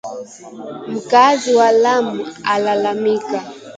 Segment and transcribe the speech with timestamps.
[0.87, 3.43] Mkaazi wa lamu alalamika